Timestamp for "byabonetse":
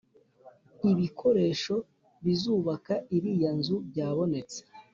3.89-4.59